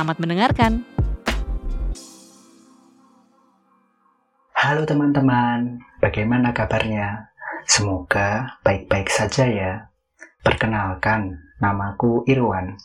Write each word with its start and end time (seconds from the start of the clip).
Selamat 0.00 0.16
mendengarkan. 0.16 0.72
Halo 4.56 4.88
teman-teman, 4.88 5.76
bagaimana 6.00 6.56
kabarnya? 6.56 7.28
Semoga 7.68 8.56
baik-baik 8.64 9.12
saja 9.12 9.44
ya. 9.44 9.92
Perkenalkan, 10.40 11.36
namaku 11.60 12.24
Irwan. 12.24 12.80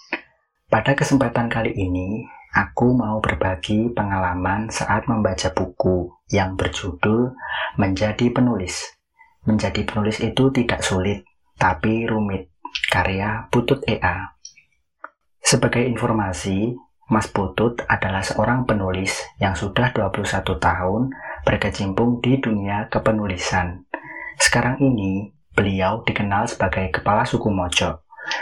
Pada 0.68 0.91
kesempatan 0.91 1.48
kali 1.48 1.72
ini, 1.80 2.28
aku 2.52 2.91
mau 2.91 3.24
berbagi 3.24 3.96
pengalaman 3.96 4.68
saat 4.68 5.08
membaca 5.08 5.55
buku 5.55 6.12
yang 6.36 6.60
berjudul 6.60 7.32
Menjadi 7.80 8.27
Penulis. 8.27 8.91
Menjadi 9.48 9.88
penulis 9.88 10.20
itu 10.20 10.52
tidak 10.52 10.84
sulit, 10.84 11.24
tapi 11.55 12.12
rumit. 12.12 12.52
Karya 12.91 13.48
Putut 13.48 13.88
EA. 13.88 14.36
Sebagai 15.40 15.80
informasi, 15.88 16.76
Mas 17.05 17.30
Putut 17.30 17.86
adalah 17.86 18.26
seorang 18.26 18.66
penulis 18.66 19.22
yang 19.38 19.54
sudah 19.54 19.94
21 19.94 20.41
tahun 20.58 21.13
berkecimpung 21.46 22.18
di 22.18 22.41
dunia 22.41 22.90
kepenulisan. 22.90 23.85
Sekarang 24.41 24.82
ini, 24.82 25.30
beliau 25.54 26.02
dikenal 26.02 26.49
sebagai 26.49 26.90
Kepala 26.90 27.21
Suku 27.21 27.54
Mojo, 27.54 28.02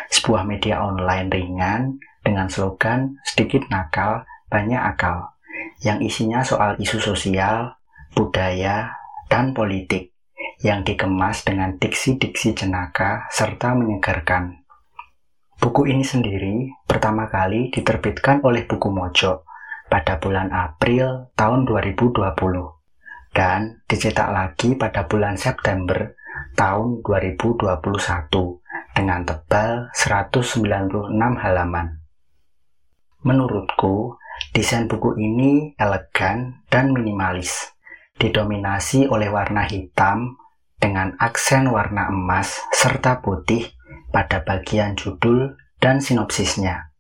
sebuah 0.09 0.47
media 0.47 0.79
online 0.79 1.27
ringan 1.27 1.99
dengan 2.23 2.47
slogan 2.47 3.19
sedikit 3.27 3.67
nakal, 3.67 4.23
banyak 4.47 4.79
akal, 4.79 5.35
yang 5.83 5.99
isinya 5.99 6.39
soal 6.39 6.79
isu 6.79 7.03
sosial, 7.03 7.75
budaya, 8.16 8.95
dan 9.27 9.51
politik, 9.51 10.16
yang 10.63 10.88
dikemas 10.88 11.43
dengan 11.43 11.75
diksi-diksi 11.75 12.55
jenaka 12.55 13.27
serta 13.27 13.75
menyegarkan. 13.75 14.62
Buku 15.64 15.88
ini 15.88 16.03
sendiri 16.03 16.75
pertama 16.83 17.31
kali 17.31 17.72
diterbitkan 17.72 18.44
oleh 18.44 18.67
Buku 18.67 18.92
Mojo 18.92 19.47
pada 19.88 20.19
bulan 20.19 20.52
April 20.52 21.31
tahun 21.39 21.64
2020 21.64 22.19
dan 23.31 23.80
dicetak 23.88 24.28
lagi 24.28 24.75
pada 24.75 25.08
bulan 25.08 25.39
September 25.39 26.19
tahun 26.59 27.00
2021 27.00 27.80
dengan 28.91 29.23
tebal 29.23 29.88
196 29.95 31.16
halaman. 31.16 31.88
Menurutku, 33.23 34.19
desain 34.52 34.91
buku 34.91 35.16
ini 35.16 35.80
elegan 35.80 36.59
dan 36.67 36.91
minimalis, 36.91 37.72
didominasi 38.19 39.08
oleh 39.08 39.31
warna 39.31 39.64
hitam 39.64 40.36
dengan 40.75 41.16
aksen 41.23 41.72
warna 41.72 42.11
emas 42.11 42.59
serta 42.75 43.23
putih 43.23 43.72
pada 44.14 44.45
bagian 44.45 44.94
judul 44.94 45.58
dan 45.81 45.97
sinopsisnya. 45.97 46.94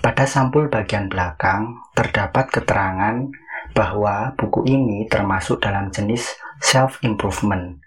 Pada 0.00 0.24
sampul 0.24 0.72
bagian 0.72 1.12
belakang 1.12 1.76
terdapat 1.92 2.48
keterangan 2.48 3.28
bahwa 3.76 4.32
buku 4.40 4.64
ini 4.64 5.04
termasuk 5.04 5.60
dalam 5.60 5.92
jenis 5.92 6.32
self-improvement 6.64 7.84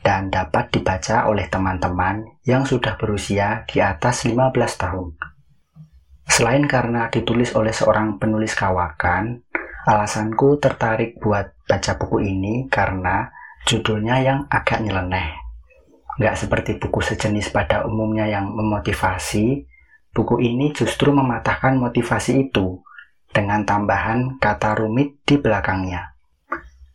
dan 0.00 0.32
dapat 0.32 0.72
dibaca 0.72 1.28
oleh 1.28 1.48
teman-teman 1.48 2.24
yang 2.44 2.64
sudah 2.64 2.96
berusia 2.96 3.64
di 3.68 3.80
atas 3.80 4.24
15 4.24 4.52
tahun. 4.80 5.16
Selain 6.24 6.64
karena 6.64 7.12
ditulis 7.12 7.52
oleh 7.52 7.72
seorang 7.72 8.16
penulis 8.16 8.56
kawakan, 8.56 9.44
alasanku 9.84 10.56
tertarik 10.60 11.20
buat 11.20 11.52
baca 11.68 11.92
buku 12.00 12.24
ini 12.24 12.68
karena 12.68 13.28
judulnya 13.64 14.20
yang 14.20 14.40
agak 14.52 14.84
nyeleneh 14.84 15.43
nggak 16.18 16.36
seperti 16.38 16.78
buku 16.78 17.02
sejenis 17.02 17.50
pada 17.50 17.82
umumnya 17.86 18.26
yang 18.30 18.54
memotivasi, 18.54 19.66
buku 20.14 20.38
ini 20.38 20.70
justru 20.70 21.10
mematahkan 21.10 21.74
motivasi 21.74 22.48
itu 22.48 22.82
dengan 23.34 23.66
tambahan 23.66 24.38
kata 24.38 24.78
rumit 24.78 25.18
di 25.26 25.42
belakangnya. 25.42 26.14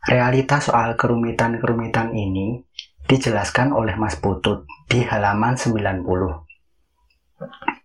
Realitas 0.08 0.72
soal 0.72 0.96
kerumitan-kerumitan 0.96 2.16
ini 2.16 2.64
dijelaskan 3.06 3.76
oleh 3.76 4.00
Mas 4.00 4.16
Putut 4.16 4.64
di 4.88 5.04
halaman 5.04 5.60
90. 5.60 6.08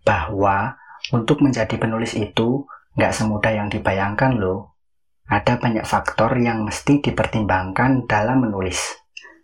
Bahwa 0.07 0.79
untuk 1.11 1.43
menjadi 1.43 1.75
penulis 1.75 2.15
itu 2.15 2.63
nggak 2.95 3.11
semudah 3.11 3.51
yang 3.51 3.67
dibayangkan 3.67 4.39
loh. 4.39 4.79
Ada 5.27 5.59
banyak 5.59 5.83
faktor 5.83 6.37
yang 6.37 6.63
mesti 6.63 7.01
dipertimbangkan 7.01 8.05
dalam 8.05 8.45
menulis, 8.45 8.77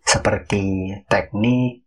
seperti 0.06 0.94
teknik, 1.10 1.81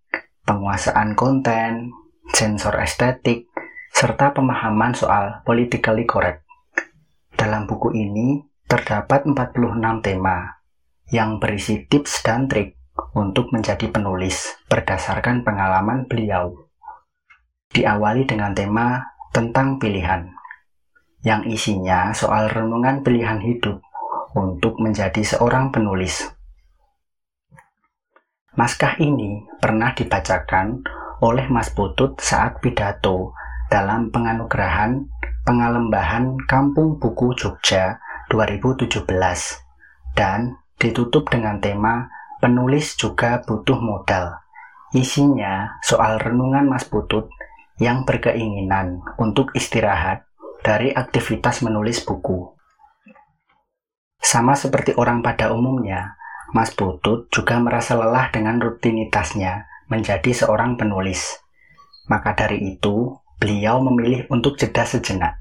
penguasaan 0.45 1.17
konten, 1.17 1.89
sensor 2.29 2.78
estetik, 2.79 3.50
serta 3.89 4.31
pemahaman 4.31 4.94
soal 4.94 5.41
politically 5.41 6.06
correct. 6.06 6.45
Dalam 7.33 7.66
buku 7.66 7.91
ini 7.97 8.45
terdapat 8.69 9.25
46 9.25 10.05
tema 10.05 10.61
yang 11.09 11.41
berisi 11.41 11.85
tips 11.89 12.22
dan 12.22 12.45
trik 12.45 12.78
untuk 13.17 13.51
menjadi 13.51 13.89
penulis 13.89 14.55
berdasarkan 14.69 15.41
pengalaman 15.41 16.05
beliau. 16.05 16.53
Diawali 17.73 18.23
dengan 18.23 18.55
tema 18.55 19.03
tentang 19.35 19.81
pilihan, 19.81 20.31
yang 21.25 21.44
isinya 21.44 22.13
soal 22.16 22.47
renungan 22.47 23.03
pilihan 23.03 23.41
hidup 23.41 23.84
untuk 24.38 24.79
menjadi 24.79 25.25
seorang 25.25 25.73
penulis 25.73 26.34
Naskah 28.55 28.95
ini 29.03 29.43
pernah 29.59 29.91
dibacakan 29.91 30.79
oleh 31.19 31.51
Mas 31.51 31.67
Putut 31.75 32.16
saat 32.23 32.63
pidato 32.63 33.35
dalam 33.67 34.07
penganugerahan 34.16 35.11
pengalembahan 35.43 36.39
Kampung 36.47 36.95
Buku 36.95 37.35
Jogja 37.35 37.99
2017 38.31 39.03
dan 40.16 40.55
ditutup 40.79 41.27
dengan 41.27 41.59
tema 41.59 42.07
penulis 42.39 42.95
juga 42.95 43.43
butuh 43.43 43.75
modal. 43.75 44.39
Isinya 44.95 45.75
soal 45.83 46.16
renungan 46.16 46.72
Mas 46.72 46.87
Putut 46.87 47.27
yang 47.75 48.07
berkeinginan 48.07 49.03
untuk 49.19 49.51
istirahat 49.51 50.23
dari 50.63 50.95
aktivitas 50.95 51.59
menulis 51.59 51.99
buku. 52.07 52.55
Sama 54.23 54.55
seperti 54.55 54.95
orang 54.95 55.19
pada 55.19 55.51
umumnya, 55.51 56.16
Mas 56.55 56.71
Putut 56.71 57.27
juga 57.35 57.59
merasa 57.59 57.99
lelah 57.99 58.31
dengan 58.31 58.55
rutinitasnya 58.63 59.67
menjadi 59.91 60.31
seorang 60.31 60.79
penulis. 60.79 61.43
Maka 62.07 62.31
dari 62.31 62.79
itu, 62.79 63.11
beliau 63.35 63.83
memilih 63.83 64.23
untuk 64.31 64.55
jeda 64.55 64.88
sejenak. 64.88 65.35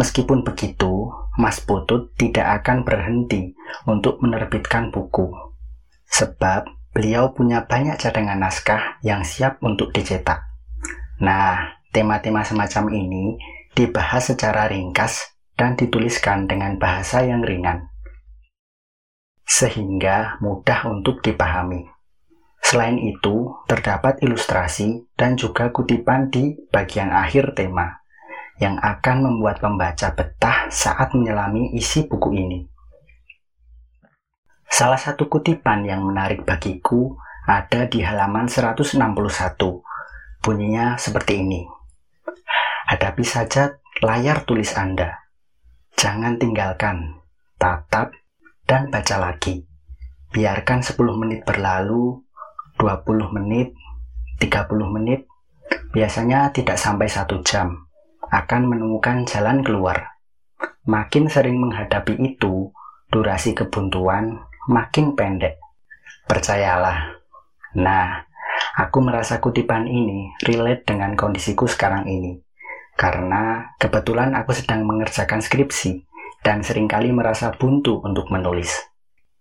Meskipun 0.00 0.40
begitu, 0.40 1.12
Mas 1.36 1.60
Putut 1.60 2.16
tidak 2.16 2.64
akan 2.64 2.88
berhenti 2.88 3.52
untuk 3.84 4.24
menerbitkan 4.24 4.88
buku. 4.88 5.28
Sebab 6.08 6.72
beliau 6.96 7.36
punya 7.36 7.68
banyak 7.68 8.00
cadangan 8.00 8.40
naskah 8.40 8.96
yang 9.04 9.20
siap 9.28 9.60
untuk 9.60 9.92
dicetak. 9.92 10.40
Nah, 11.20 11.84
tema-tema 11.92 12.48
semacam 12.48 12.88
ini 12.96 13.36
dibahas 13.76 14.32
secara 14.32 14.72
ringkas 14.72 15.36
dan 15.52 15.76
dituliskan 15.76 16.48
dengan 16.48 16.80
bahasa 16.80 17.20
yang 17.28 17.44
ringan 17.44 17.89
sehingga 19.50 20.38
mudah 20.38 20.86
untuk 20.86 21.26
dipahami. 21.26 21.90
Selain 22.62 22.94
itu, 23.02 23.50
terdapat 23.66 24.22
ilustrasi 24.22 25.10
dan 25.18 25.34
juga 25.34 25.74
kutipan 25.74 26.30
di 26.30 26.54
bagian 26.70 27.10
akhir 27.10 27.58
tema 27.58 27.98
yang 28.62 28.78
akan 28.78 29.26
membuat 29.26 29.58
pembaca 29.58 30.14
betah 30.14 30.70
saat 30.70 31.10
menyelami 31.18 31.74
isi 31.74 32.06
buku 32.06 32.30
ini. 32.38 32.62
Salah 34.70 35.00
satu 35.02 35.26
kutipan 35.26 35.82
yang 35.82 36.06
menarik 36.06 36.46
bagiku 36.46 37.18
ada 37.50 37.90
di 37.90 38.06
halaman 38.06 38.46
161. 38.46 38.94
Bunyinya 40.46 40.94
seperti 40.94 41.42
ini. 41.42 41.66
Hadapi 42.86 43.24
saja 43.26 43.74
layar 43.98 44.46
tulis 44.46 44.78
Anda. 44.78 45.26
Jangan 45.98 46.38
tinggalkan, 46.38 47.18
tatap 47.58 48.19
dan 48.70 48.86
baca 48.86 49.18
lagi. 49.18 49.66
Biarkan 50.30 50.86
10 50.86 50.94
menit 51.18 51.42
berlalu, 51.42 52.22
20 52.78 53.34
menit, 53.34 53.74
30 54.38 54.86
menit, 54.94 55.26
biasanya 55.90 56.54
tidak 56.54 56.78
sampai 56.78 57.10
satu 57.10 57.42
jam, 57.42 57.90
akan 58.30 58.70
menemukan 58.70 59.26
jalan 59.26 59.66
keluar. 59.66 60.14
Makin 60.86 61.26
sering 61.26 61.58
menghadapi 61.58 62.14
itu, 62.22 62.70
durasi 63.10 63.58
kebuntuan 63.58 64.38
makin 64.70 65.18
pendek. 65.18 65.58
Percayalah. 66.30 67.18
Nah, 67.74 68.22
aku 68.78 69.02
merasa 69.02 69.42
kutipan 69.42 69.90
ini 69.90 70.30
relate 70.46 70.86
dengan 70.86 71.18
kondisiku 71.18 71.66
sekarang 71.66 72.06
ini. 72.06 72.38
Karena 72.94 73.74
kebetulan 73.82 74.38
aku 74.38 74.54
sedang 74.54 74.86
mengerjakan 74.86 75.42
skripsi 75.42 76.09
dan 76.40 76.64
sering 76.64 76.88
kali 76.88 77.12
merasa 77.12 77.52
buntu 77.52 78.00
untuk 78.04 78.28
menulis. 78.32 78.72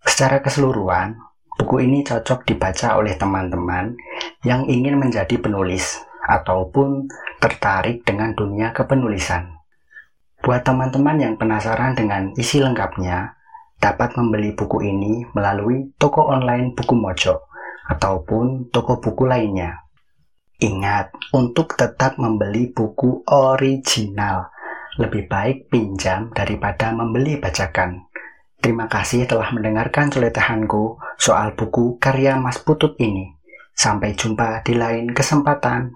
Secara 0.03 0.43
keseluruhan, 0.43 1.15
buku 1.59 1.83
ini 1.83 2.03
cocok 2.03 2.47
dibaca 2.47 2.95
oleh 2.99 3.15
teman-teman 3.19 3.95
yang 4.47 4.67
ingin 4.67 4.95
menjadi 4.95 5.35
penulis 5.39 5.99
ataupun 6.27 7.07
tertarik 7.39 8.03
dengan 8.03 8.35
dunia 8.35 8.71
kepenulisan. 8.75 9.59
Buat 10.39 10.63
teman-teman 10.63 11.19
yang 11.19 11.35
penasaran 11.35 11.99
dengan 11.99 12.31
isi 12.39 12.63
lengkapnya, 12.63 13.35
dapat 13.79 14.15
membeli 14.15 14.55
buku 14.55 14.83
ini 14.87 15.27
melalui 15.35 15.91
toko 15.99 16.27
online 16.31 16.75
buku 16.75 16.95
Mojo 16.95 17.47
ataupun 17.91 18.71
toko 18.71 18.99
buku 19.03 19.27
lainnya. 19.27 19.83
Ingat, 20.59 21.15
untuk 21.31 21.79
tetap 21.79 22.19
membeli 22.19 22.71
buku 22.75 23.23
original, 23.31 24.51
lebih 24.99 25.31
baik 25.31 25.71
pinjam 25.71 26.29
daripada 26.35 26.91
membeli 26.91 27.39
bacakan. 27.39 28.11
Terima 28.59 28.91
kasih 28.91 29.23
telah 29.23 29.55
mendengarkan 29.55 30.11
celotehanku 30.11 30.99
soal 31.15 31.55
buku 31.55 31.95
karya 31.95 32.35
Mas 32.35 32.59
Putut 32.59 32.99
ini. 32.99 33.31
Sampai 33.71 34.11
jumpa 34.19 34.59
di 34.67 34.75
lain 34.75 35.15
kesempatan. 35.15 35.95